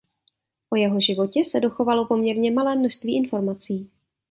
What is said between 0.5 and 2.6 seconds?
O jeho životě se dochovalo poměrně